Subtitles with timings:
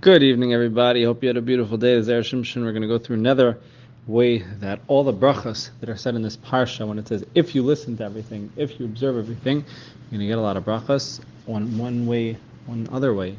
[0.00, 1.04] Good evening, everybody.
[1.04, 1.94] Hope you had a beautiful day.
[1.94, 2.64] This is Erev Shimshon.
[2.64, 3.58] We're going to go through another
[4.06, 7.54] way that all the brachas that are said in this parsha, when it says, if
[7.54, 10.64] you listen to everything, if you observe everything, you're going to get a lot of
[10.64, 11.20] brachas.
[11.44, 13.36] One, one way, one other way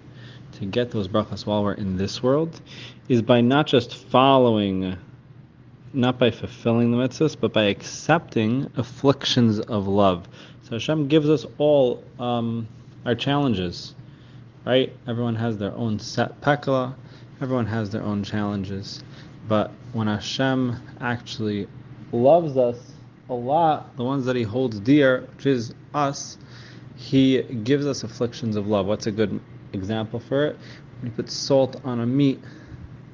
[0.60, 2.62] to get those brachas while we're in this world
[3.10, 4.96] is by not just following,
[5.94, 10.28] not by fulfilling the mitzvahs, but by accepting afflictions of love.
[10.66, 12.68] So Hashem gives us all um,
[13.04, 13.96] our challenges
[14.66, 14.94] right?
[15.08, 16.96] Everyone has their own set pekla,
[17.42, 19.04] everyone has their own challenges.
[19.48, 21.68] But when Hashem actually
[22.12, 22.94] loves us
[23.30, 26.38] a lot, the ones that He holds dear, which is us,
[26.96, 28.86] He gives us afflictions of love.
[28.86, 29.40] What's a good
[29.74, 30.58] example for it?
[31.00, 32.40] When you put salt on a meat,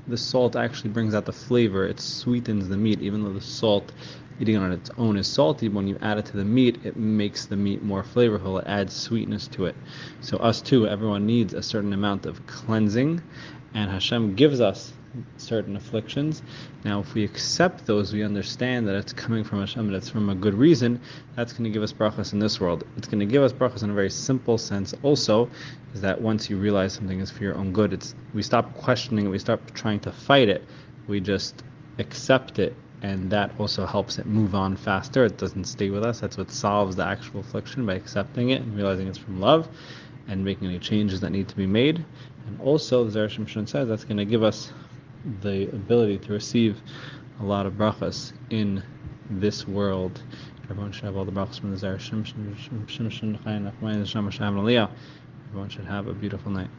[0.08, 1.86] the salt actually brings out the flavor.
[1.86, 3.92] It sweetens the meat, even though the salt
[4.40, 6.96] eating it on its own is salty, when you add it to the meat, it
[6.96, 8.60] makes the meat more flavorful.
[8.62, 9.76] It adds sweetness to it.
[10.22, 13.22] So us too, everyone needs a certain amount of cleansing,
[13.74, 14.94] and Hashem gives us
[15.38, 16.44] certain afflictions.
[16.84, 20.30] Now, if we accept those, we understand that it's coming from Hashem, that it's from
[20.30, 21.02] a good reason.
[21.36, 22.84] That's going to give us brachas in this world.
[22.98, 24.94] It's going to give us brachas in a very simple sense.
[25.04, 25.50] Also,
[25.94, 29.26] is that once you realize something is for your own good, it's we stop questioning
[29.26, 30.64] it, we stop trying to fight it,
[31.08, 31.64] we just
[31.98, 35.26] accept it and that also helps it move on faster.
[35.26, 36.20] It doesn't stay with us.
[36.20, 39.68] That's what solves the actual affliction by accepting it and realizing it's from love
[40.28, 42.04] and making any changes that need to be made.
[42.48, 44.72] And also, the Zera Shimshon says that's going to give us
[45.42, 46.82] the ability to receive
[47.40, 48.84] a lot of brachas in
[49.30, 50.22] this world.
[50.70, 52.56] Everyone should have all the brachas from the Zera Shimshon.
[55.50, 56.70] Everyone should have a beautiful night.